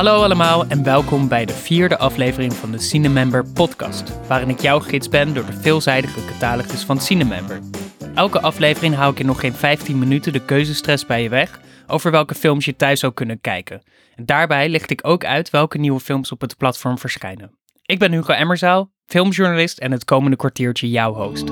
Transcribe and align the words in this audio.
Hallo 0.00 0.22
allemaal 0.22 0.66
en 0.66 0.82
welkom 0.82 1.28
bij 1.28 1.44
de 1.44 1.52
vierde 1.52 1.98
aflevering 1.98 2.52
van 2.52 2.70
de 2.70 2.78
Cinemember 2.78 3.44
podcast, 3.52 4.26
waarin 4.26 4.48
ik 4.48 4.60
jouw 4.60 4.80
gids 4.80 5.08
ben 5.08 5.34
door 5.34 5.46
de 5.46 5.52
veelzijdige 5.52 6.24
catalogus 6.24 6.82
van 6.84 7.00
Cinemember. 7.00 7.60
Elke 8.14 8.40
aflevering 8.40 8.94
hou 8.94 9.12
ik 9.12 9.18
in 9.18 9.26
nog 9.26 9.40
geen 9.40 9.52
15 9.52 9.98
minuten 9.98 10.32
de 10.32 10.44
keuzestress 10.44 11.06
bij 11.06 11.22
je 11.22 11.28
weg 11.28 11.60
over 11.86 12.10
welke 12.10 12.34
films 12.34 12.64
je 12.64 12.76
thuis 12.76 13.00
zou 13.00 13.12
kunnen 13.12 13.40
kijken. 13.40 13.82
En 14.14 14.26
daarbij 14.26 14.68
licht 14.68 14.90
ik 14.90 15.00
ook 15.06 15.24
uit 15.24 15.50
welke 15.50 15.78
nieuwe 15.78 16.00
films 16.00 16.32
op 16.32 16.40
het 16.40 16.56
platform 16.56 16.98
verschijnen. 16.98 17.58
Ik 17.82 17.98
ben 17.98 18.12
Hugo 18.12 18.32
Emmerzaal, 18.32 18.92
filmjournalist 19.06 19.78
en 19.78 19.92
het 19.92 20.04
komende 20.04 20.36
kwartiertje 20.36 20.90
jouw 20.90 21.14
host. 21.14 21.48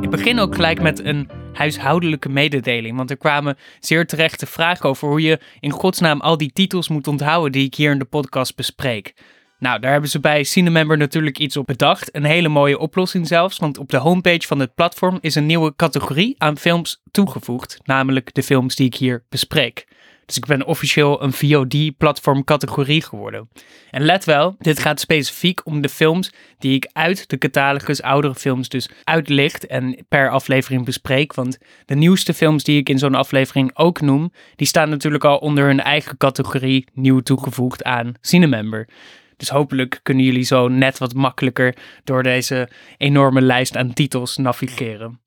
Ik 0.00 0.10
begin 0.10 0.38
ook 0.38 0.54
gelijk 0.54 0.80
met 0.80 1.04
een 1.04 1.41
huishoudelijke 1.52 2.28
mededeling, 2.28 2.96
want 2.96 3.10
er 3.10 3.16
kwamen 3.16 3.56
zeer 3.80 4.06
terechte 4.06 4.46
vragen 4.46 4.88
over 4.88 5.08
hoe 5.08 5.22
je 5.22 5.38
in 5.60 5.70
godsnaam 5.70 6.20
al 6.20 6.36
die 6.36 6.52
titels 6.52 6.88
moet 6.88 7.06
onthouden 7.06 7.52
die 7.52 7.66
ik 7.66 7.74
hier 7.74 7.90
in 7.90 7.98
de 7.98 8.04
podcast 8.04 8.56
bespreek. 8.56 9.14
Nou, 9.58 9.80
daar 9.80 9.92
hebben 9.92 10.10
ze 10.10 10.20
bij 10.20 10.44
Cinemember 10.44 10.96
natuurlijk 10.96 11.38
iets 11.38 11.56
op 11.56 11.66
bedacht. 11.66 12.16
Een 12.16 12.24
hele 12.24 12.48
mooie 12.48 12.78
oplossing 12.78 13.26
zelfs, 13.26 13.58
want 13.58 13.78
op 13.78 13.90
de 13.90 13.96
homepage 13.96 14.46
van 14.46 14.58
het 14.58 14.74
platform 14.74 15.18
is 15.20 15.34
een 15.34 15.46
nieuwe 15.46 15.76
categorie 15.76 16.34
aan 16.38 16.58
films 16.58 17.02
toegevoegd, 17.10 17.78
namelijk 17.84 18.34
de 18.34 18.42
films 18.42 18.74
die 18.74 18.86
ik 18.86 18.94
hier 18.94 19.24
bespreek. 19.28 19.86
Dus 20.26 20.36
ik 20.36 20.46
ben 20.46 20.66
officieel 20.66 21.22
een 21.22 21.32
VOD-platform 21.32 22.44
categorie 22.44 23.02
geworden. 23.02 23.48
En 23.90 24.02
let 24.02 24.24
wel, 24.24 24.56
dit 24.58 24.78
gaat 24.78 25.00
specifiek 25.00 25.66
om 25.66 25.80
de 25.80 25.88
films 25.88 26.32
die 26.58 26.74
ik 26.74 26.90
uit 26.92 27.28
de 27.28 27.38
catalogus 27.38 28.02
oudere 28.02 28.34
films 28.34 28.68
dus 28.68 28.90
uitlicht 29.04 29.66
en 29.66 30.04
per 30.08 30.30
aflevering 30.30 30.84
bespreek. 30.84 31.34
Want 31.34 31.58
de 31.86 31.94
nieuwste 31.94 32.34
films 32.34 32.64
die 32.64 32.78
ik 32.78 32.88
in 32.88 32.98
zo'n 32.98 33.14
aflevering 33.14 33.70
ook 33.74 34.00
noem, 34.00 34.32
die 34.56 34.66
staan 34.66 34.88
natuurlijk 34.88 35.24
al 35.24 35.38
onder 35.38 35.64
hun 35.64 35.80
eigen 35.80 36.16
categorie 36.16 36.86
nieuw 36.92 37.20
toegevoegd 37.20 37.84
aan 37.84 38.14
Cinemember. 38.20 38.88
Dus 39.36 39.48
hopelijk 39.48 40.00
kunnen 40.02 40.24
jullie 40.24 40.44
zo 40.44 40.68
net 40.68 40.98
wat 40.98 41.14
makkelijker 41.14 41.76
door 42.04 42.22
deze 42.22 42.68
enorme 42.96 43.40
lijst 43.40 43.76
aan 43.76 43.92
titels 43.92 44.36
navigeren. 44.36 45.21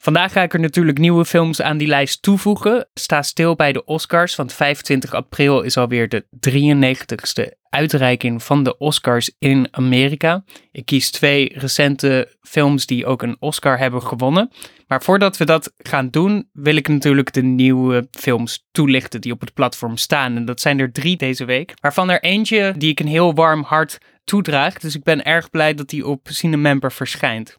Vandaag 0.00 0.32
ga 0.32 0.42
ik 0.42 0.54
er 0.54 0.60
natuurlijk 0.60 0.98
nieuwe 0.98 1.24
films 1.24 1.62
aan 1.62 1.78
die 1.78 1.88
lijst 1.88 2.22
toevoegen. 2.22 2.88
Sta 2.94 3.22
stil 3.22 3.54
bij 3.54 3.72
de 3.72 3.84
Oscars, 3.84 4.36
want 4.36 4.52
25 4.52 5.14
april 5.14 5.62
is 5.62 5.76
alweer 5.76 6.08
de 6.08 6.26
93ste 6.50 7.56
uitreiking 7.70 8.42
van 8.42 8.62
de 8.62 8.78
Oscars 8.78 9.30
in 9.38 9.68
Amerika. 9.70 10.44
Ik 10.72 10.86
kies 10.86 11.10
twee 11.10 11.58
recente 11.58 12.36
films 12.40 12.86
die 12.86 13.06
ook 13.06 13.22
een 13.22 13.36
Oscar 13.38 13.78
hebben 13.78 14.02
gewonnen. 14.02 14.50
Maar 14.86 15.02
voordat 15.02 15.36
we 15.36 15.44
dat 15.44 15.72
gaan 15.78 16.10
doen, 16.10 16.48
wil 16.52 16.76
ik 16.76 16.88
natuurlijk 16.88 17.32
de 17.32 17.42
nieuwe 17.42 18.08
films 18.10 18.66
toelichten 18.70 19.20
die 19.20 19.32
op 19.32 19.40
het 19.40 19.54
platform 19.54 19.96
staan. 19.96 20.36
En 20.36 20.44
dat 20.44 20.60
zijn 20.60 20.78
er 20.78 20.92
drie 20.92 21.16
deze 21.16 21.44
week, 21.44 21.74
waarvan 21.80 22.10
er 22.10 22.22
eentje 22.22 22.74
die 22.76 22.90
ik 22.90 23.00
een 23.00 23.06
heel 23.06 23.34
warm 23.34 23.62
hart 23.62 23.98
toedraag. 24.24 24.78
Dus 24.78 24.94
ik 24.94 25.02
ben 25.02 25.24
erg 25.24 25.50
blij 25.50 25.74
dat 25.74 25.88
die 25.88 26.06
op 26.06 26.28
Cinemember 26.30 26.92
verschijnt. 26.92 27.56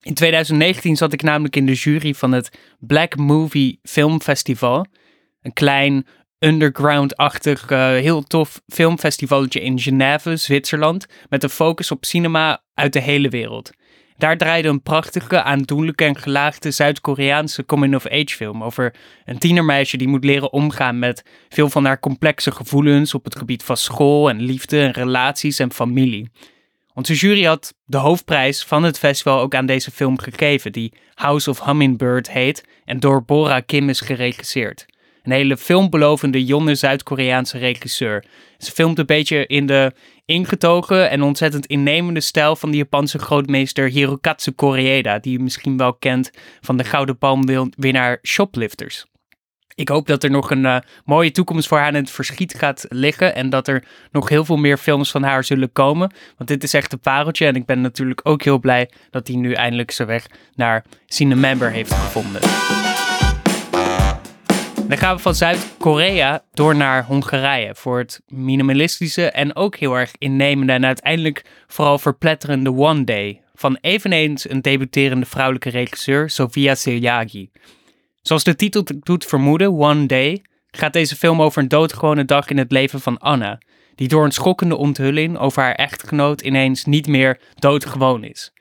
In 0.00 0.14
2019 0.14 0.96
zat 0.96 1.12
ik 1.12 1.22
namelijk 1.22 1.56
in 1.56 1.66
de 1.66 1.72
jury 1.72 2.14
van 2.14 2.32
het 2.32 2.58
Black 2.78 3.16
Movie 3.16 3.78
Film 3.82 4.20
Festival. 4.20 4.86
Een 5.42 5.52
klein 5.52 6.06
underground-achtig, 6.38 7.70
uh, 7.70 7.78
heel 7.78 8.22
tof 8.22 8.60
filmfestivaletje 8.66 9.60
in 9.60 9.78
Genève, 9.78 10.36
Zwitserland, 10.36 11.06
met 11.28 11.42
een 11.42 11.50
focus 11.50 11.90
op 11.90 12.04
cinema 12.04 12.62
uit 12.74 12.92
de 12.92 13.00
hele 13.00 13.28
wereld. 13.28 13.70
Daar 14.16 14.36
draaide 14.36 14.68
een 14.68 14.82
prachtige, 14.82 15.42
aandoenlijke 15.42 16.04
en 16.04 16.16
gelaagde 16.16 16.70
Zuid-Koreaanse 16.70 17.64
coming-of-age 17.64 18.36
film 18.36 18.64
over 18.64 18.94
een 19.24 19.38
tienermeisje 19.38 19.96
die 19.96 20.08
moet 20.08 20.24
leren 20.24 20.52
omgaan 20.52 20.98
met 20.98 21.22
veel 21.48 21.68
van 21.68 21.84
haar 21.84 22.00
complexe 22.00 22.50
gevoelens 22.50 23.14
op 23.14 23.24
het 23.24 23.36
gebied 23.36 23.62
van 23.62 23.76
school 23.76 24.28
en 24.28 24.40
liefde 24.40 24.80
en 24.80 24.90
relaties 24.90 25.58
en 25.58 25.72
familie. 25.72 26.30
Onze 26.98 27.14
jury 27.14 27.44
had 27.44 27.74
de 27.84 27.96
hoofdprijs 27.96 28.64
van 28.64 28.82
het 28.82 28.98
festival 28.98 29.40
ook 29.40 29.54
aan 29.54 29.66
deze 29.66 29.90
film 29.90 30.18
gegeven, 30.18 30.72
die 30.72 30.92
House 31.14 31.50
of 31.50 31.64
Hummingbird 31.64 32.30
heet 32.30 32.64
en 32.84 33.00
door 33.00 33.24
Bora 33.24 33.60
Kim 33.60 33.88
is 33.88 34.00
geregisseerd. 34.00 34.86
Een 35.22 35.32
hele 35.32 35.56
filmbelovende 35.56 36.44
jonge 36.44 36.74
Zuid-Koreaanse 36.74 37.58
regisseur. 37.58 38.24
Ze 38.56 38.70
filmt 38.70 38.98
een 38.98 39.06
beetje 39.06 39.46
in 39.46 39.66
de 39.66 39.92
ingetogen 40.24 41.10
en 41.10 41.22
ontzettend 41.22 41.66
innemende 41.66 42.20
stijl 42.20 42.56
van 42.56 42.70
de 42.70 42.76
Japanse 42.76 43.18
grootmeester 43.18 43.88
Hirokatsu 43.88 44.50
Koreeda, 44.50 45.18
die 45.18 45.32
je 45.32 45.38
misschien 45.38 45.76
wel 45.76 45.94
kent 45.94 46.30
van 46.60 46.76
de 46.76 46.84
Gouden 46.84 47.18
Palmwinnaar 47.18 48.18
Shoplifters. 48.22 49.06
Ik 49.78 49.88
hoop 49.88 50.06
dat 50.06 50.24
er 50.24 50.30
nog 50.30 50.50
een 50.50 50.64
uh, 50.64 50.76
mooie 51.04 51.30
toekomst 51.30 51.68
voor 51.68 51.78
haar 51.78 51.88
in 51.88 51.94
het 51.94 52.10
verschiet 52.10 52.54
gaat 52.54 52.86
liggen. 52.88 53.34
En 53.34 53.50
dat 53.50 53.68
er 53.68 53.84
nog 54.12 54.28
heel 54.28 54.44
veel 54.44 54.56
meer 54.56 54.76
films 54.76 55.10
van 55.10 55.22
haar 55.22 55.44
zullen 55.44 55.72
komen. 55.72 56.12
Want 56.36 56.48
dit 56.48 56.62
is 56.62 56.74
echt 56.74 56.92
een 56.92 56.98
pareltje. 56.98 57.46
En 57.46 57.54
ik 57.54 57.66
ben 57.66 57.80
natuurlijk 57.80 58.20
ook 58.22 58.42
heel 58.42 58.58
blij 58.58 58.90
dat 59.10 59.26
hij 59.26 59.36
nu 59.36 59.52
eindelijk 59.52 59.90
zijn 59.90 60.08
weg 60.08 60.26
naar 60.54 60.84
Cinemember 61.06 61.70
heeft 61.70 61.92
gevonden. 61.92 62.40
Dan 64.88 64.98
gaan 64.98 65.16
we 65.16 65.22
van 65.22 65.34
Zuid-Korea 65.34 66.42
door 66.52 66.76
naar 66.76 67.04
Hongarije 67.04 67.74
voor 67.74 67.98
het 67.98 68.22
minimalistische 68.28 69.30
en 69.30 69.56
ook 69.56 69.76
heel 69.76 69.94
erg 69.94 70.12
innemende 70.18 70.72
en 70.72 70.86
uiteindelijk 70.86 71.44
vooral 71.66 71.98
verpletterende 71.98 72.72
One 72.72 73.04
Day 73.04 73.40
van 73.54 73.78
eveneens 73.80 74.50
een 74.50 74.62
debuterende 74.62 75.26
vrouwelijke 75.26 75.70
regisseur 75.70 76.30
Sofia 76.30 76.74
Selyagi. 76.74 77.50
Zoals 78.22 78.44
de 78.44 78.56
titel 78.56 78.84
doet 79.00 79.24
vermoeden, 79.24 79.72
One 79.72 80.06
Day, 80.06 80.44
gaat 80.70 80.92
deze 80.92 81.16
film 81.16 81.42
over 81.42 81.62
een 81.62 81.68
doodgewone 81.68 82.24
dag 82.24 82.48
in 82.48 82.58
het 82.58 82.72
leven 82.72 83.00
van 83.00 83.18
Anna, 83.18 83.58
die 83.94 84.08
door 84.08 84.24
een 84.24 84.32
schokkende 84.32 84.76
onthulling 84.76 85.38
over 85.38 85.62
haar 85.62 85.74
echtgenoot 85.74 86.40
ineens 86.40 86.84
niet 86.84 87.06
meer 87.06 87.40
doodgewoon 87.54 88.24
is. 88.24 88.52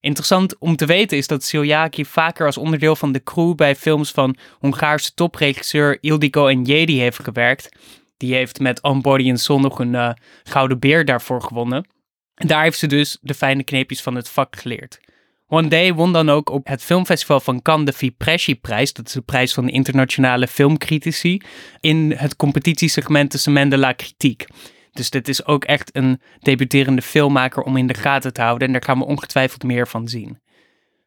Interessant 0.00 0.58
om 0.58 0.76
te 0.76 0.86
weten 0.86 1.16
is 1.16 1.26
dat 1.26 1.44
Siljaki 1.44 2.04
vaker 2.04 2.46
als 2.46 2.56
onderdeel 2.56 2.96
van 2.96 3.12
de 3.12 3.22
crew 3.22 3.54
bij 3.54 3.76
films 3.76 4.10
van 4.10 4.36
Hongaarse 4.58 5.14
topregisseur 5.14 5.98
Ildiko 6.00 6.52
Jedi 6.52 7.00
heeft 7.00 7.24
gewerkt. 7.24 7.68
Die 8.16 8.34
heeft 8.34 8.60
met 8.60 8.82
On 8.82 9.00
Body 9.00 9.30
and 9.30 9.40
Soul 9.40 9.60
nog 9.60 9.78
een 9.78 9.92
uh, 9.92 10.10
gouden 10.44 10.78
beer 10.78 11.04
daarvoor 11.04 11.42
gewonnen. 11.42 11.88
En 12.34 12.46
daar 12.46 12.62
heeft 12.62 12.78
ze 12.78 12.86
dus 12.86 13.18
de 13.20 13.34
fijne 13.34 13.64
kneepjes 13.64 14.02
van 14.02 14.14
het 14.14 14.28
vak 14.28 14.56
geleerd. 14.56 15.00
One 15.48 15.68
Day 15.68 15.94
won 15.94 16.12
dan 16.12 16.30
ook 16.30 16.50
op 16.50 16.66
het 16.66 16.82
filmfestival 16.82 17.40
van 17.40 17.62
Cannes 17.62 17.86
de 17.86 17.92
Vipresci-prijs. 17.92 18.92
Dat 18.92 19.06
is 19.06 19.12
de 19.12 19.20
prijs 19.20 19.54
van 19.54 19.66
de 19.66 19.72
internationale 19.72 20.46
filmcritici. 20.46 21.40
In 21.80 22.12
het 22.16 22.36
competitiesegment 22.36 23.32
Semaine 23.32 23.70
de 23.70 23.78
la 23.78 23.94
Critique. 23.94 24.48
Dus 24.92 25.10
dit 25.10 25.28
is 25.28 25.44
ook 25.44 25.64
echt 25.64 25.96
een 25.96 26.20
debuterende 26.38 27.02
filmmaker 27.02 27.62
om 27.62 27.76
in 27.76 27.86
de 27.86 27.94
gaten 27.94 28.32
te 28.32 28.42
houden. 28.42 28.66
En 28.66 28.72
daar 28.72 28.82
gaan 28.82 28.98
we 28.98 29.04
ongetwijfeld 29.04 29.62
meer 29.62 29.88
van 29.88 30.08
zien. 30.08 30.40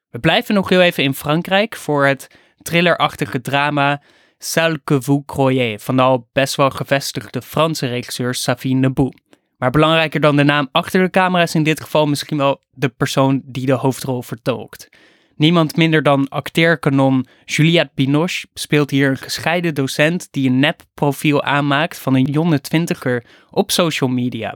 We 0.10 0.20
blijven 0.20 0.56
nog 0.56 0.70
heel 0.70 0.82
even 0.82 1.04
in 1.04 1.14
Frankrijk 1.14 1.76
voor 1.76 2.06
het 2.06 2.28
thrillerachtige 2.62 3.42
drama 3.42 4.02
Celle 4.38 4.82
que 4.84 5.02
vous 5.02 5.22
croyez 5.26 5.84
van 5.84 5.96
de 5.96 6.02
al 6.02 6.30
best 6.32 6.56
wel 6.56 6.70
gevestigde 6.70 7.42
Franse 7.42 7.88
regisseur 7.88 8.36
Savine 8.36 8.80
Nebou. 8.80 9.12
Maar 9.60 9.72
belangrijker 9.72 10.20
dan 10.20 10.36
de 10.36 10.44
naam 10.44 10.70
achter 10.72 11.02
de 11.02 11.10
camera 11.10 11.44
is 11.44 11.56
in 11.56 11.64
dit 11.64 11.82
geval 11.82 12.06
misschien 12.06 12.38
wel 12.38 12.62
de 12.74 12.90
persoon 12.90 13.42
die 13.46 13.66
de 13.66 13.74
hoofdrol 13.74 14.22
vertolkt. 14.22 14.90
Niemand 15.36 15.76
minder 15.76 16.04
dan 16.04 16.30
acteerkanon 16.30 17.28
Juliette 17.46 17.92
Binoche 17.96 18.48
speelt 18.54 18.90
hier 18.90 19.10
een 19.10 19.18
gescheiden 19.18 19.76
docent 19.76 20.28
die 20.32 20.50
een 20.50 20.60
nep-profiel 20.60 21.44
aanmaakt 21.44 22.00
van 22.00 22.16
een 22.16 22.26
jonge 22.26 22.62
twintiger 22.62 23.26
op 23.50 23.72
social 23.72 24.10
media. 24.10 24.56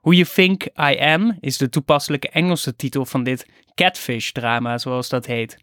Who 0.00 0.12
You 0.12 0.26
Think 0.34 0.64
I 0.64 0.98
Am 0.98 1.36
is 1.40 1.58
de 1.58 1.68
toepasselijke 1.68 2.28
Engelse 2.28 2.76
titel 2.76 3.06
van 3.06 3.22
dit 3.22 3.46
catfish-drama, 3.74 4.78
zoals 4.78 5.08
dat 5.08 5.26
heet. 5.26 5.58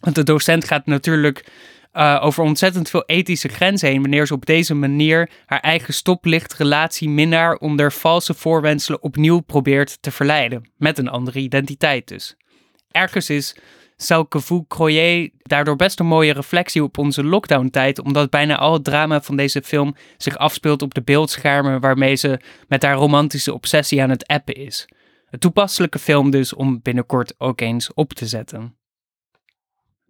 Want 0.00 0.14
de 0.14 0.22
docent 0.22 0.64
gaat 0.64 0.86
natuurlijk 0.86 1.44
uh, 1.92 2.18
over 2.22 2.44
ontzettend 2.44 2.90
veel 2.90 3.04
ethische 3.06 3.48
grenzen 3.48 3.88
heen 3.88 4.00
wanneer 4.00 4.26
ze 4.26 4.34
op 4.34 4.46
deze 4.46 4.74
manier 4.74 5.30
haar 5.46 5.60
eigen 5.60 5.94
stoplichtrelatie 5.94 7.08
minnaar 7.08 7.54
onder 7.54 7.92
valse 7.92 8.34
voorwenselen 8.34 9.02
opnieuw 9.02 9.40
probeert 9.40 10.02
te 10.02 10.10
verleiden. 10.10 10.70
Met 10.76 10.98
een 10.98 11.08
andere 11.08 11.38
identiteit 11.38 12.08
dus. 12.08 12.36
Ergens 12.90 13.30
is 13.30 13.56
Salkevu 13.96 14.64
Croyer 14.68 15.30
daardoor 15.42 15.76
best 15.76 16.00
een 16.00 16.06
mooie 16.06 16.32
reflectie 16.32 16.82
op 16.82 16.98
onze 16.98 17.24
lockdown-tijd, 17.24 18.00
omdat 18.00 18.30
bijna 18.30 18.56
al 18.56 18.72
het 18.72 18.84
drama 18.84 19.22
van 19.22 19.36
deze 19.36 19.62
film 19.62 19.94
zich 20.16 20.36
afspeelt 20.36 20.82
op 20.82 20.94
de 20.94 21.02
beeldschermen 21.02 21.80
waarmee 21.80 22.14
ze 22.14 22.40
met 22.68 22.82
haar 22.82 22.94
romantische 22.94 23.52
obsessie 23.52 24.02
aan 24.02 24.10
het 24.10 24.26
appen 24.26 24.54
is. 24.54 24.88
Een 25.30 25.38
toepasselijke 25.38 25.98
film 25.98 26.30
dus 26.30 26.54
om 26.54 26.80
binnenkort 26.82 27.34
ook 27.38 27.60
eens 27.60 27.94
op 27.94 28.12
te 28.12 28.26
zetten. 28.26 28.76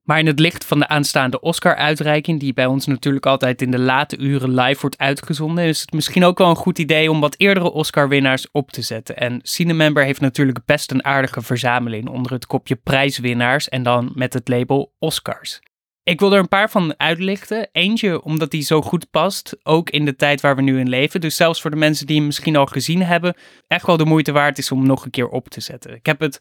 Maar 0.02 0.18
in 0.18 0.26
het 0.26 0.38
licht 0.38 0.64
van 0.64 0.78
de 0.78 0.88
aanstaande 0.88 1.40
Oscar-uitreiking, 1.40 2.40
die 2.40 2.52
bij 2.52 2.66
ons 2.66 2.86
natuurlijk 2.86 3.26
altijd 3.26 3.62
in 3.62 3.70
de 3.70 3.78
late 3.78 4.18
uren 4.18 4.54
live 4.54 4.80
wordt 4.80 4.98
uitgezonden, 4.98 5.64
is 5.64 5.80
het 5.80 5.92
misschien 5.92 6.24
ook 6.24 6.38
wel 6.38 6.48
een 6.48 6.56
goed 6.56 6.78
idee 6.78 7.10
om 7.10 7.20
wat 7.20 7.34
eerdere 7.38 7.72
Oscar-winnaars 7.72 8.50
op 8.50 8.70
te 8.70 8.82
zetten. 8.82 9.16
En 9.16 9.40
Cinemember 9.42 10.04
heeft 10.04 10.20
natuurlijk 10.20 10.64
best 10.64 10.90
een 10.90 11.04
aardige 11.04 11.42
verzameling 11.42 12.08
onder 12.08 12.32
het 12.32 12.46
kopje 12.46 12.76
prijswinnaars 12.76 13.68
en 13.68 13.82
dan 13.82 14.12
met 14.14 14.32
het 14.32 14.48
label 14.48 14.94
Oscars. 14.98 15.60
Ik 16.04 16.20
wil 16.20 16.32
er 16.32 16.38
een 16.38 16.48
paar 16.48 16.70
van 16.70 16.94
uitlichten. 16.96 17.68
Eentje 17.72 18.22
omdat 18.22 18.50
die 18.50 18.62
zo 18.62 18.82
goed 18.82 19.10
past, 19.10 19.56
ook 19.62 19.90
in 19.90 20.04
de 20.04 20.16
tijd 20.16 20.40
waar 20.40 20.56
we 20.56 20.62
nu 20.62 20.78
in 20.78 20.88
leven. 20.88 21.20
Dus 21.20 21.36
zelfs 21.36 21.60
voor 21.60 21.70
de 21.70 21.76
mensen 21.76 22.06
die 22.06 22.16
hem 22.16 22.26
misschien 22.26 22.56
al 22.56 22.66
gezien 22.66 23.02
hebben, 23.02 23.36
echt 23.66 23.86
wel 23.86 23.96
de 23.96 24.04
moeite 24.04 24.32
waard 24.32 24.58
is 24.58 24.72
om 24.72 24.86
nog 24.86 25.04
een 25.04 25.10
keer 25.10 25.28
op 25.28 25.48
te 25.48 25.60
zetten. 25.60 25.94
Ik 25.94 26.06
heb 26.06 26.20
het 26.20 26.38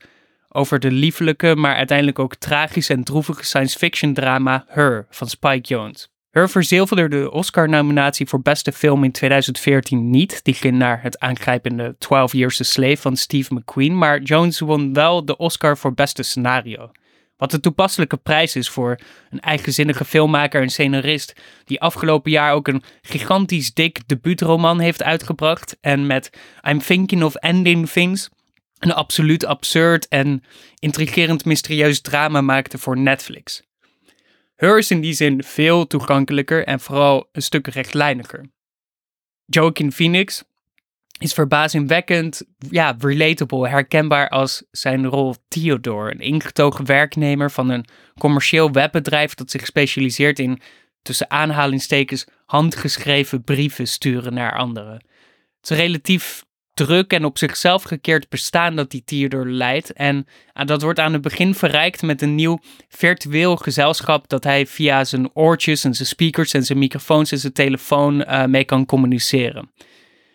over 0.53 0.80
de 0.80 0.92
liefelijke, 0.92 1.56
maar 1.56 1.75
uiteindelijk 1.75 2.19
ook 2.19 2.36
tragische 2.36 2.94
en 2.94 3.03
droevige 3.03 3.45
science 3.45 3.77
fiction 3.77 4.13
drama 4.13 4.65
Her 4.68 5.06
van 5.09 5.27
Spike 5.27 5.68
Jones. 5.68 6.09
Her 6.31 6.50
verzilverde 6.50 7.07
de 7.07 7.31
Oscar-nominatie 7.31 8.27
voor 8.27 8.42
beste 8.42 8.71
film 8.71 9.03
in 9.03 9.12
2014 9.12 10.09
niet. 10.09 10.44
Die 10.44 10.53
ging 10.53 10.77
naar 10.77 11.01
het 11.01 11.19
aangrijpende 11.19 11.95
12 11.98 12.33
Years 12.33 12.59
a 12.62 12.63
Slave 12.63 12.98
van 12.98 13.18
Steve 13.18 13.53
McQueen. 13.53 13.98
Maar 13.98 14.21
Jones 14.21 14.59
won 14.59 14.94
wel 14.94 15.25
de 15.25 15.38
Oscar 15.38 15.77
voor 15.77 15.94
beste 15.94 16.24
scenario. 16.24 16.92
Wat 17.38 17.51
de 17.51 17.59
toepasselijke 17.59 18.18
prijs 18.18 18.56
is 18.56 18.69
voor 18.69 19.00
een 19.30 19.39
eigenzinnige 19.39 20.06
filmmaker 20.06 20.62
en 20.62 20.69
scenarist 20.69 21.33
die 21.65 21.81
afgelopen 21.81 22.31
jaar 22.31 22.54
ook 22.54 22.68
een 22.68 22.83
gigantisch 23.01 23.74
dik 23.74 24.07
debuutroman 24.07 24.80
heeft 24.80 25.04
uitgebracht 25.04 25.77
en 25.81 26.07
met 26.07 26.30
I'm 26.69 26.80
Thinking 26.80 27.24
of 27.24 27.36
Ending 27.36 27.89
Things 27.89 28.30
een 28.81 28.94
absoluut 28.94 29.45
absurd 29.45 30.07
en 30.07 30.44
intrigerend 30.80 31.45
mysterieus 31.45 32.01
drama 32.01 32.42
maakte 32.42 32.78
voor 32.78 32.98
Netflix. 32.98 33.62
Her 34.56 34.78
is 34.78 34.92
in 34.92 35.01
die 35.01 35.13
zin 35.13 35.44
veel 35.44 35.88
toegankelijker 35.88 36.66
en 36.66 36.80
vooral 36.80 37.30
een 37.31 37.42
stuk 37.42 37.68
rechtlijniger. 37.68 38.45
Joaquin 39.45 39.92
Phoenix 39.92 40.44
is 41.19 41.33
verbazingwekkend, 41.33 42.44
ja, 42.69 42.95
relatable, 43.00 43.69
herkenbaar 43.69 44.30
als 44.30 44.63
zijn 44.72 45.06
rol 45.06 45.36
Theodore, 45.48 46.12
een 46.12 46.19
ingetogen 46.19 46.86
werknemer 46.86 47.51
van 47.51 47.69
een 47.69 47.86
commercieel 48.19 48.72
webbedrijf 48.72 49.33
dat 49.33 49.51
zich 49.51 49.66
specialiseert 49.66 50.39
in, 50.39 50.62
tussen 51.01 51.30
aanhalingstekens, 51.31 52.25
handgeschreven 52.45 53.44
brieven 53.44 53.88
sturen 53.88 54.33
naar 54.33 54.57
anderen. 54.57 54.94
Het 55.62 55.69
is 55.69 55.78
relatief 55.78 56.45
druk 56.86 57.13
en 57.13 57.25
op 57.25 57.38
zichzelf 57.38 57.83
gekeerd 57.83 58.30
bestaan 58.30 58.75
dat 58.75 58.92
die 58.92 59.04
Theodore 59.06 59.50
leidt. 59.50 59.94
En 59.94 60.28
uh, 60.54 60.66
dat 60.66 60.81
wordt 60.81 61.00
aan 61.00 61.13
het 61.13 61.22
begin 61.22 61.56
verrijkt 61.56 62.01
met 62.01 62.22
een 62.22 62.36
nieuw 62.36 62.60
virtueel 62.89 63.56
gezelschap 63.56 64.30
dat 64.30 64.44
hij 64.44 64.66
via 64.66 65.04
zijn 65.04 65.30
oortjes 65.33 65.83
en 65.83 65.94
zijn 65.94 66.07
speakers 66.07 66.54
en 66.54 66.63
zijn 66.63 66.78
microfoons 66.78 67.31
en 67.31 67.38
zijn 67.38 67.54
telefoon 67.54 68.22
uh, 68.22 68.45
mee 68.45 68.63
kan 68.63 68.86
communiceren. 68.86 69.72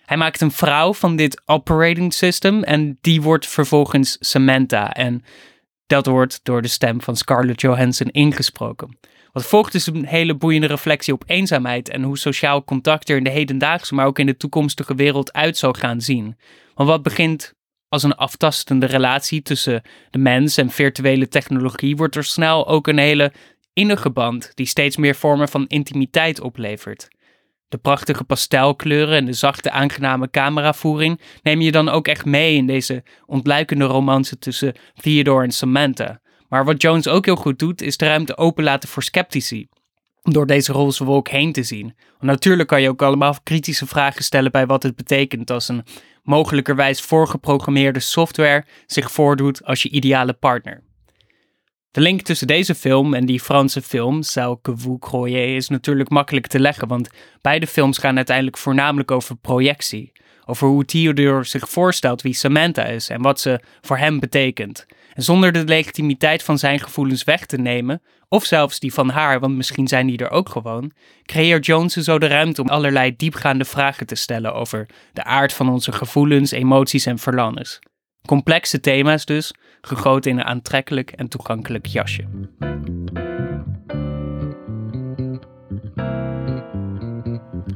Hij 0.04 0.16
maakt 0.16 0.40
een 0.40 0.52
vrouw 0.52 0.94
van 0.94 1.16
dit 1.16 1.42
operating 1.44 2.12
system 2.12 2.62
en 2.62 2.98
die 3.00 3.22
wordt 3.22 3.46
vervolgens 3.46 4.16
Samantha. 4.20 4.92
En 4.92 5.24
dat 5.86 6.06
wordt 6.06 6.40
door 6.42 6.62
de 6.62 6.68
stem 6.68 7.02
van 7.02 7.16
Scarlett 7.16 7.60
Johansson 7.60 8.08
ingesproken. 8.08 8.98
Wat 9.36 9.46
volgt 9.46 9.74
is 9.74 9.86
een 9.86 10.06
hele 10.06 10.34
boeiende 10.34 10.66
reflectie 10.66 11.12
op 11.12 11.24
eenzaamheid 11.26 11.88
en 11.88 12.02
hoe 12.02 12.18
sociaal 12.18 12.64
contact 12.64 13.08
er 13.08 13.16
in 13.16 13.24
de 13.24 13.30
hedendaagse, 13.30 13.94
maar 13.94 14.06
ook 14.06 14.18
in 14.18 14.26
de 14.26 14.36
toekomstige 14.36 14.94
wereld 14.94 15.32
uit 15.32 15.56
zal 15.56 15.72
gaan 15.72 16.00
zien. 16.00 16.36
Want 16.74 16.88
wat 16.88 17.02
begint 17.02 17.54
als 17.88 18.02
een 18.02 18.14
aftastende 18.14 18.86
relatie 18.86 19.42
tussen 19.42 19.82
de 20.10 20.18
mens 20.18 20.56
en 20.56 20.70
virtuele 20.70 21.28
technologie, 21.28 21.96
wordt 21.96 22.16
er 22.16 22.24
snel 22.24 22.68
ook 22.68 22.86
een 22.86 22.98
hele 22.98 23.32
innige 23.72 24.10
band 24.10 24.50
die 24.54 24.66
steeds 24.66 24.96
meer 24.96 25.14
vormen 25.14 25.48
van 25.48 25.66
intimiteit 25.66 26.40
oplevert. 26.40 27.08
De 27.68 27.78
prachtige 27.78 28.24
pastelkleuren 28.24 29.16
en 29.16 29.24
de 29.24 29.32
zachte 29.32 29.70
aangename 29.70 30.30
cameravoering 30.30 31.20
neem 31.42 31.60
je 31.60 31.72
dan 31.72 31.88
ook 31.88 32.08
echt 32.08 32.24
mee 32.24 32.56
in 32.56 32.66
deze 32.66 33.02
ontluikende 33.26 33.84
romance 33.84 34.38
tussen 34.38 34.74
Theodore 34.94 35.44
en 35.44 35.52
Samantha. 35.52 36.20
Maar 36.48 36.64
wat 36.64 36.82
Jones 36.82 37.08
ook 37.08 37.24
heel 37.24 37.36
goed 37.36 37.58
doet, 37.58 37.82
is 37.82 37.96
de 37.96 38.06
ruimte 38.06 38.36
openlaten 38.36 38.88
voor 38.88 39.02
sceptici. 39.02 39.68
Door 40.22 40.46
deze 40.46 40.72
roze 40.72 41.04
wolk 41.04 41.28
heen 41.28 41.52
te 41.52 41.62
zien. 41.62 41.94
Want 42.10 42.22
natuurlijk 42.22 42.68
kan 42.68 42.82
je 42.82 42.88
ook 42.88 43.02
allemaal 43.02 43.36
kritische 43.42 43.86
vragen 43.86 44.24
stellen 44.24 44.52
bij 44.52 44.66
wat 44.66 44.82
het 44.82 44.96
betekent 44.96 45.50
als 45.50 45.68
een 45.68 45.84
mogelijkerwijs 46.22 47.00
voorgeprogrammeerde 47.00 48.00
software 48.00 48.64
zich 48.86 49.12
voordoet 49.12 49.64
als 49.64 49.82
je 49.82 49.90
ideale 49.90 50.32
partner. 50.32 50.82
De 51.90 52.00
link 52.00 52.22
tussen 52.22 52.46
deze 52.46 52.74
film 52.74 53.14
en 53.14 53.26
die 53.26 53.40
Franse 53.40 53.82
film, 53.82 54.22
Celle 54.22 54.58
vous 54.62 54.98
croyez, 55.00 55.56
is 55.56 55.68
natuurlijk 55.68 56.08
makkelijk 56.08 56.46
te 56.46 56.60
leggen, 56.60 56.88
want 56.88 57.08
beide 57.40 57.66
films 57.66 57.98
gaan 57.98 58.16
uiteindelijk 58.16 58.58
voornamelijk 58.58 59.10
over 59.10 59.36
projectie. 59.36 60.12
Over 60.48 60.68
hoe 60.68 60.84
Theodore 60.84 61.44
zich 61.44 61.68
voorstelt 61.68 62.22
wie 62.22 62.34
Samantha 62.34 62.84
is 62.84 63.08
en 63.08 63.22
wat 63.22 63.40
ze 63.40 63.60
voor 63.80 63.98
hem 63.98 64.20
betekent. 64.20 64.86
En 65.14 65.22
zonder 65.22 65.52
de 65.52 65.64
legitimiteit 65.64 66.42
van 66.42 66.58
zijn 66.58 66.80
gevoelens 66.80 67.24
weg 67.24 67.46
te 67.46 67.56
nemen, 67.56 68.02
of 68.28 68.44
zelfs 68.44 68.80
die 68.80 68.92
van 68.92 69.08
haar, 69.08 69.40
want 69.40 69.56
misschien 69.56 69.88
zijn 69.88 70.06
die 70.06 70.18
er 70.18 70.30
ook 70.30 70.48
gewoon, 70.48 70.92
creëert 71.22 71.66
Jones 71.66 71.92
zo 71.92 72.18
de 72.18 72.26
ruimte 72.26 72.62
om 72.62 72.68
allerlei 72.68 73.16
diepgaande 73.16 73.64
vragen 73.64 74.06
te 74.06 74.14
stellen 74.14 74.54
over 74.54 74.86
de 75.12 75.24
aard 75.24 75.52
van 75.52 75.68
onze 75.68 75.92
gevoelens, 75.92 76.50
emoties 76.50 77.06
en 77.06 77.18
verlangens. 77.18 77.78
Complexe 78.26 78.80
thema's 78.80 79.24
dus, 79.24 79.54
gegoten 79.80 80.30
in 80.30 80.38
een 80.38 80.44
aantrekkelijk 80.44 81.10
en 81.10 81.28
toegankelijk 81.28 81.86
jasje. 81.86 82.24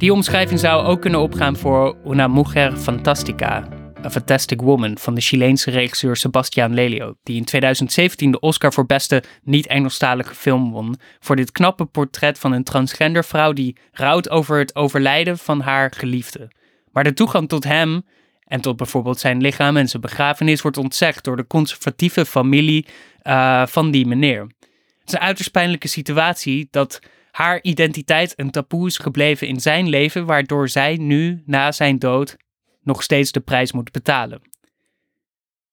Die 0.01 0.13
omschrijving 0.13 0.61
zou 0.61 0.87
ook 0.87 1.01
kunnen 1.01 1.21
opgaan 1.21 1.57
voor 1.57 1.97
Una 2.07 2.29
Mujer 2.29 2.77
Fantastica, 2.77 3.69
A 4.05 4.11
Fantastic 4.11 4.61
Woman 4.61 4.99
van 4.99 5.15
de 5.15 5.21
Chileense 5.21 5.71
regisseur 5.71 6.17
Sebastián 6.17 6.75
Lelio, 6.75 7.15
die 7.23 7.37
in 7.37 7.45
2017 7.45 8.31
de 8.31 8.41
Oscar 8.41 8.73
voor 8.73 8.87
beste 8.87 9.23
niet-Engelstalige 9.43 10.35
film 10.35 10.71
won 10.71 10.97
voor 11.19 11.37
dit 11.37 11.53
knappe 11.53 11.85
portret 11.85 12.39
van 12.39 12.53
een 12.53 12.65
transgender 12.65 13.25
vrouw 13.25 13.53
die 13.53 13.77
rouwt 13.93 14.31
over 14.31 14.59
het 14.59 14.75
overlijden 14.75 15.39
van 15.39 15.61
haar 15.61 15.93
geliefde. 15.97 16.51
Maar 16.93 17.05
de 17.05 17.15
toegang 17.15 17.49
tot 17.49 17.65
hem 17.65 18.03
en 18.45 18.61
tot 18.61 18.77
bijvoorbeeld 18.77 19.19
zijn 19.19 19.41
lichaam 19.41 19.77
en 19.77 19.89
zijn 19.89 20.03
begrafenis 20.03 20.63
wordt 20.63 20.77
ontzegd 20.77 21.25
door 21.25 21.37
de 21.37 21.47
conservatieve 21.47 22.27
familie 22.27 22.87
uh, 23.23 23.67
van 23.67 23.91
die 23.91 24.07
meneer. 24.07 24.41
Het 24.99 25.09
is 25.09 25.13
een 25.13 25.21
uiterst 25.21 25.51
pijnlijke 25.51 25.89
situatie 25.89 26.69
dat 26.71 27.01
haar 27.41 27.63
identiteit 27.63 28.33
een 28.37 28.51
taboe 28.51 28.87
is 28.87 28.99
gebleven 28.99 29.47
in 29.47 29.61
zijn 29.61 29.89
leven, 29.89 30.27
waardoor 30.27 30.69
zij 30.69 30.97
nu, 30.97 31.43
na 31.47 31.73
zijn 31.73 31.99
dood, 31.99 32.37
nog 32.83 33.03
steeds 33.03 33.33
de 33.33 33.41
prijs 33.41 33.73
moet 33.73 33.93
betalen. 33.93 34.43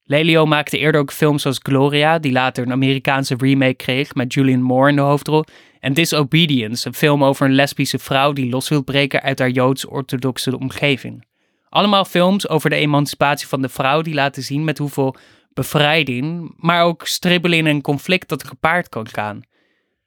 Lelio 0.04 0.46
maakte 0.46 0.78
eerder 0.78 1.02
ook 1.02 1.12
films 1.12 1.42
zoals 1.42 1.60
Gloria, 1.62 2.19
die 2.19 2.31
later 2.31 2.66
een 2.66 2.72
Amerikaanse 2.72 3.36
remake 3.38 3.74
kreeg 3.74 4.13
met 4.13 4.34
Julianne 4.34 4.65
Moore 4.65 4.89
in 4.89 4.96
de 4.96 5.01
hoofdrol, 5.01 5.44
en 5.80 5.94
Disobedience, 5.94 6.88
een 6.88 6.94
film 6.94 7.24
over 7.24 7.46
een 7.46 7.56
lesbische 7.56 8.00
vrouw 8.00 8.34
die 8.34 8.50
los 8.50 8.70
wil 8.70 8.84
breken 8.84 9.22
uit 9.22 9.39
haar 9.39 9.50
joods-orthodoxe 9.50 10.58
omgeving. 10.58 11.25
Allemaal 11.70 12.06
films 12.06 12.50
over 12.50 12.70
de 12.70 12.75
emancipatie 12.75 13.48
van 13.48 13.62
de 13.62 13.70
vrouw 13.70 14.01
die 14.01 14.13
laten 14.13 14.44
zien 14.44 14.63
met 14.63 14.77
hoeveel 14.77 15.15
bevrijding, 15.53 16.53
maar 16.58 16.84
ook 16.84 17.08
stribbelen 17.08 17.65
en 17.65 17.82
conflict 17.82 18.30
dat 18.30 18.44
gepaard 18.44 18.89
kan 18.89 19.08
gaan. 19.08 19.41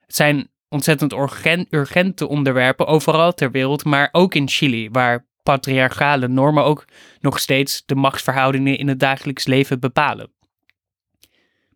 Het 0.00 0.16
zijn 0.16 0.48
ontzettend 0.70 1.12
urgente 1.70 2.28
onderwerpen 2.28 2.86
overal 2.86 3.34
ter 3.34 3.50
wereld, 3.50 3.84
maar 3.84 4.08
ook 4.12 4.34
in 4.34 4.48
Chili, 4.48 4.88
waar 4.90 5.26
patriarchale 5.42 6.28
normen 6.28 6.64
ook 6.64 6.84
nog 7.20 7.38
steeds 7.38 7.82
de 7.86 7.94
machtsverhoudingen 7.94 8.78
in 8.78 8.88
het 8.88 9.00
dagelijks 9.00 9.46
leven 9.46 9.80
bepalen. 9.80 10.30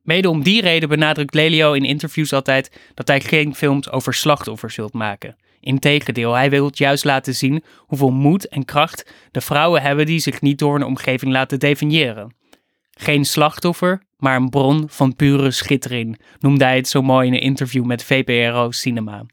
Mede 0.03 0.29
om 0.29 0.43
die 0.43 0.61
reden 0.61 0.89
benadrukt 0.89 1.35
Lelio 1.35 1.73
in 1.73 1.85
interviews 1.85 2.33
altijd 2.33 2.81
dat 2.95 3.09
hij 3.09 3.21
geen 3.21 3.55
films 3.55 3.91
over 3.91 4.15
slachtoffers 4.15 4.77
wilt 4.77 4.93
maken. 4.93 5.37
Integendeel, 5.61 6.33
hij 6.33 6.51
wil 6.51 6.71
juist 6.73 7.05
laten 7.05 7.35
zien 7.35 7.65
hoeveel 7.77 8.11
moed 8.11 8.49
en 8.49 8.65
kracht 8.65 9.13
de 9.31 9.41
vrouwen 9.41 9.83
hebben 9.83 10.07
die 10.07 10.19
zich 10.19 10.41
niet 10.41 10.59
door 10.59 10.75
een 10.75 10.85
omgeving 10.85 11.33
laten 11.33 11.59
definiëren. 11.59 12.35
Geen 12.91 13.25
slachtoffer, 13.25 14.03
maar 14.25 14.37
een 14.37 14.49
bron 14.49 14.85
van 14.89 15.17
pure 15.17 15.51
schittering, 15.51 16.21
noemde 16.39 16.65
hij 16.65 16.77
het 16.77 16.89
zo 16.89 17.03
mooi 17.03 17.27
in 17.27 17.35
een 17.35 17.41
interview 17.41 17.85
met 17.85 18.05
VPRO 18.05 18.71
Cinema. 18.71 19.27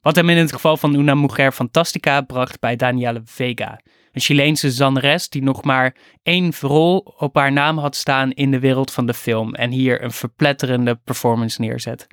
Wat 0.00 0.16
hem 0.16 0.28
in 0.28 0.36
het 0.36 0.52
geval 0.52 0.76
van 0.76 0.94
Una 0.94 1.14
Mujer 1.14 1.52
Fantastica 1.52 2.20
bracht 2.20 2.60
bij 2.60 2.76
Daniela 2.76 3.20
Vega, 3.24 3.80
een 4.12 4.20
Chileense 4.20 4.70
zangeres 4.70 5.28
die 5.28 5.42
nog 5.42 5.64
maar 5.64 5.96
één 6.22 6.52
rol 6.60 7.14
op 7.18 7.36
haar 7.36 7.52
naam 7.52 7.78
had 7.78 7.96
staan 7.96 8.32
in 8.32 8.50
de 8.50 8.58
wereld 8.58 8.92
van 8.92 9.06
de 9.06 9.14
film 9.14 9.54
en 9.54 9.70
hier 9.70 10.02
een 10.02 10.12
verpletterende 10.12 10.94
performance 10.94 11.60
neerzet. 11.60 12.06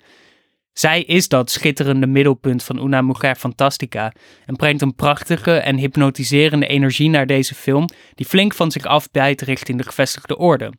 Zij 0.73 1.01
is 1.01 1.27
dat 1.27 1.51
schitterende 1.51 2.07
middelpunt 2.07 2.63
van 2.63 2.83
Una 2.85 3.01
Mujer 3.01 3.35
Fantastica 3.35 4.13
en 4.45 4.55
brengt 4.55 4.81
een 4.81 4.95
prachtige 4.95 5.51
en 5.51 5.77
hypnotiserende 5.77 6.67
energie 6.67 7.09
naar 7.09 7.25
deze 7.25 7.55
film 7.55 7.85
die 8.15 8.25
flink 8.25 8.53
van 8.53 8.71
zich 8.71 8.85
afbijt 8.85 9.41
richting 9.41 9.77
de 9.77 9.83
gevestigde 9.83 10.37
orde. 10.37 10.73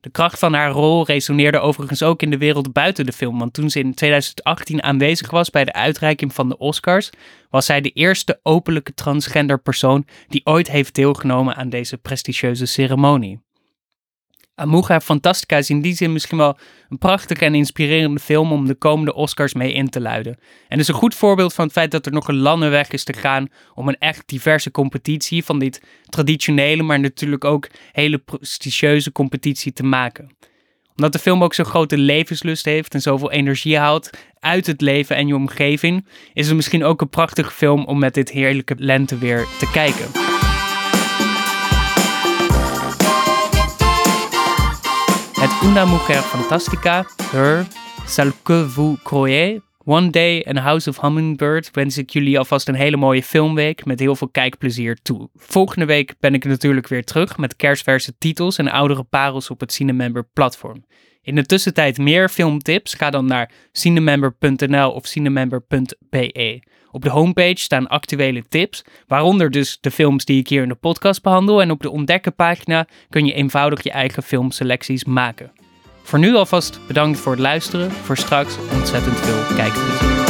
De 0.00 0.10
kracht 0.10 0.38
van 0.38 0.52
haar 0.54 0.70
rol 0.70 1.06
resoneerde 1.06 1.58
overigens 1.58 2.02
ook 2.02 2.22
in 2.22 2.30
de 2.30 2.38
wereld 2.38 2.72
buiten 2.72 3.06
de 3.06 3.12
film, 3.12 3.38
want 3.38 3.52
toen 3.52 3.70
ze 3.70 3.78
in 3.78 3.94
2018 3.94 4.82
aanwezig 4.82 5.30
was 5.30 5.50
bij 5.50 5.64
de 5.64 5.72
uitreiking 5.72 6.34
van 6.34 6.48
de 6.48 6.58
Oscars, 6.58 7.10
was 7.50 7.66
zij 7.66 7.80
de 7.80 7.90
eerste 7.90 8.40
openlijke 8.42 8.94
transgender 8.94 9.58
persoon 9.58 10.06
die 10.28 10.40
ooit 10.44 10.70
heeft 10.70 10.94
deelgenomen 10.94 11.56
aan 11.56 11.68
deze 11.68 11.98
prestigieuze 11.98 12.66
ceremonie. 12.66 13.45
Amuga 14.58 15.00
Fantastica 15.00 15.56
is 15.56 15.70
in 15.70 15.80
die 15.80 15.94
zin 15.94 16.12
misschien 16.12 16.38
wel 16.38 16.58
een 16.88 16.98
prachtige 16.98 17.44
en 17.44 17.54
inspirerende 17.54 18.20
film 18.20 18.52
om 18.52 18.66
de 18.66 18.74
komende 18.74 19.14
Oscars 19.14 19.54
mee 19.54 19.72
in 19.72 19.88
te 19.88 20.00
luiden. 20.00 20.38
En 20.68 20.78
is 20.78 20.88
een 20.88 20.94
goed 20.94 21.14
voorbeeld 21.14 21.54
van 21.54 21.64
het 21.64 21.72
feit 21.72 21.90
dat 21.90 22.06
er 22.06 22.12
nog 22.12 22.28
een 22.28 22.38
lange 22.38 22.68
weg 22.68 22.90
is 22.90 23.04
te 23.04 23.12
gaan 23.12 23.48
om 23.74 23.88
een 23.88 23.98
echt 23.98 24.22
diverse 24.26 24.70
competitie 24.70 25.44
van 25.44 25.58
dit 25.58 25.82
traditionele, 26.08 26.82
maar 26.82 27.00
natuurlijk 27.00 27.44
ook 27.44 27.68
hele 27.92 28.18
prestigieuze 28.18 29.12
competitie 29.12 29.72
te 29.72 29.84
maken 29.84 30.36
omdat 30.96 31.12
de 31.12 31.18
film 31.18 31.44
ook 31.44 31.54
zo'n 31.54 31.64
grote 31.64 31.98
levenslust 31.98 32.64
heeft 32.64 32.94
en 32.94 33.00
zoveel 33.00 33.30
energie 33.30 33.78
haalt 33.78 34.10
uit 34.40 34.66
het 34.66 34.80
leven 34.80 35.16
en 35.16 35.26
je 35.26 35.34
omgeving, 35.34 36.06
is 36.32 36.46
het 36.46 36.56
misschien 36.56 36.84
ook 36.84 37.00
een 37.00 37.08
prachtige 37.08 37.50
film 37.50 37.84
om 37.84 37.98
met 37.98 38.14
dit 38.14 38.30
heerlijke 38.30 38.74
lenteweer 38.78 39.46
te 39.58 39.70
kijken. 39.72 40.25
Het 45.46 45.62
Una 45.62 45.84
Mujer 45.84 46.22
Fantastica, 46.22 47.06
Her, 47.32 47.66
Celle 48.06 48.32
que 48.42 48.66
vous 48.74 48.98
croyez, 49.02 49.60
One 49.84 50.10
Day 50.10 50.44
and 50.48 50.58
House 50.58 50.88
of 50.88 51.00
Hummingbird 51.00 51.70
wens 51.72 51.98
ik 51.98 52.10
jullie 52.10 52.38
alvast 52.38 52.68
een 52.68 52.74
hele 52.74 52.96
mooie 52.96 53.22
filmweek 53.22 53.84
met 53.84 54.00
heel 54.00 54.16
veel 54.16 54.28
kijkplezier 54.28 54.98
toe. 55.02 55.28
Volgende 55.34 55.86
week 55.86 56.14
ben 56.20 56.34
ik 56.34 56.44
natuurlijk 56.44 56.88
weer 56.88 57.04
terug 57.04 57.36
met 57.36 57.56
kerstverse 57.56 58.18
titels 58.18 58.58
en 58.58 58.70
oudere 58.70 59.02
parels 59.02 59.50
op 59.50 59.60
het 59.60 59.72
Cinemember 59.72 60.24
platform. 60.32 60.84
In 61.26 61.34
de 61.34 61.46
tussentijd 61.46 61.98
meer 61.98 62.28
filmtips, 62.28 62.94
ga 62.94 63.10
dan 63.10 63.26
naar 63.26 63.50
cinemember.nl 63.72 64.90
of 64.90 65.06
cinemember.be. 65.06 66.62
Op 66.90 67.02
de 67.02 67.10
homepage 67.10 67.58
staan 67.58 67.86
actuele 67.86 68.44
tips, 68.48 68.84
waaronder 69.06 69.50
dus 69.50 69.78
de 69.80 69.90
films 69.90 70.24
die 70.24 70.40
ik 70.40 70.48
hier 70.48 70.62
in 70.62 70.68
de 70.68 70.74
podcast 70.74 71.22
behandel. 71.22 71.60
En 71.62 71.70
op 71.70 71.82
de 71.82 71.90
ontdekkenpagina 71.90 72.86
kun 73.08 73.26
je 73.26 73.32
eenvoudig 73.32 73.82
je 73.82 73.90
eigen 73.90 74.22
filmselecties 74.22 75.04
maken. 75.04 75.52
Voor 76.02 76.18
nu 76.18 76.34
alvast 76.34 76.80
bedankt 76.86 77.18
voor 77.18 77.32
het 77.32 77.40
luisteren. 77.40 77.90
Voor 77.90 78.16
straks 78.16 78.56
ontzettend 78.72 79.16
veel 79.18 79.56
kijkplezier. 79.56 80.25